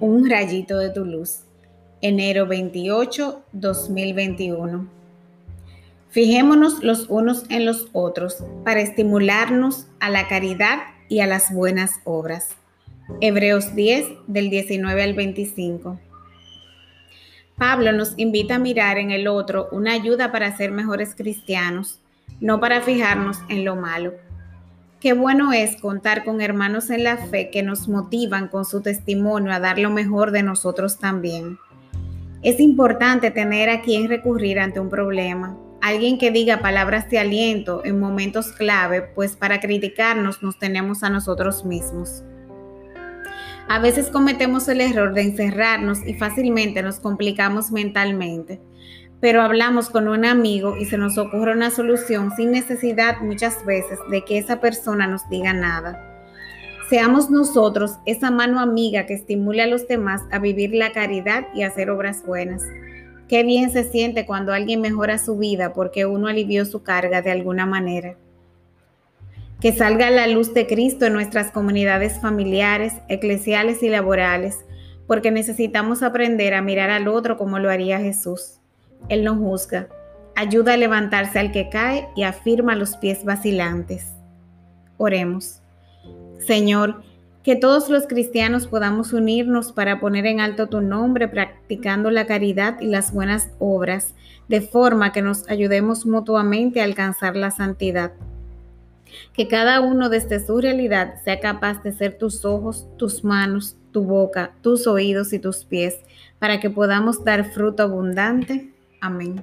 [0.00, 1.40] Un rayito de tu luz.
[2.02, 4.88] Enero 28, 2021.
[6.10, 12.00] Fijémonos los unos en los otros para estimularnos a la caridad y a las buenas
[12.04, 12.50] obras.
[13.20, 15.98] Hebreos 10 del 19 al 25.
[17.56, 21.98] Pablo nos invita a mirar en el otro una ayuda para ser mejores cristianos,
[22.40, 24.12] no para fijarnos en lo malo.
[25.00, 29.52] Qué bueno es contar con hermanos en la fe que nos motivan con su testimonio
[29.52, 31.56] a dar lo mejor de nosotros también.
[32.42, 37.84] Es importante tener a quien recurrir ante un problema, alguien que diga palabras de aliento
[37.84, 42.24] en momentos clave, pues para criticarnos nos tenemos a nosotros mismos.
[43.68, 48.60] A veces cometemos el error de encerrarnos y fácilmente nos complicamos mentalmente
[49.20, 53.98] pero hablamos con un amigo y se nos ocurre una solución sin necesidad muchas veces
[54.10, 56.04] de que esa persona nos diga nada.
[56.88, 61.62] Seamos nosotros esa mano amiga que estimule a los demás a vivir la caridad y
[61.62, 62.62] hacer obras buenas.
[63.28, 67.30] Qué bien se siente cuando alguien mejora su vida porque uno alivió su carga de
[67.30, 68.16] alguna manera.
[69.60, 74.64] Que salga la luz de Cristo en nuestras comunidades familiares, eclesiales y laborales,
[75.06, 78.57] porque necesitamos aprender a mirar al otro como lo haría Jesús.
[79.08, 79.88] Él no juzga,
[80.38, 84.12] ayuda a levantarse al que cae y afirma los pies vacilantes.
[84.96, 85.60] Oremos.
[86.38, 87.02] Señor,
[87.42, 92.78] que todos los cristianos podamos unirnos para poner en alto tu nombre, practicando la caridad
[92.80, 94.14] y las buenas obras,
[94.48, 98.12] de forma que nos ayudemos mutuamente a alcanzar la santidad.
[99.32, 104.04] Que cada uno desde su realidad sea capaz de ser tus ojos, tus manos, tu
[104.04, 105.96] boca, tus oídos y tus pies,
[106.38, 109.36] para que podamos dar fruto abundante Amém.